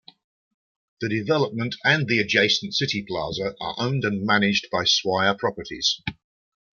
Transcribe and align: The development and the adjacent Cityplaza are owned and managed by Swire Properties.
The 1.01 1.09
development 1.09 1.75
and 1.83 2.07
the 2.07 2.17
adjacent 2.17 2.73
Cityplaza 2.73 3.53
are 3.61 3.75
owned 3.77 4.03
and 4.03 4.25
managed 4.25 4.67
by 4.71 4.83
Swire 4.83 5.35
Properties. 5.35 6.01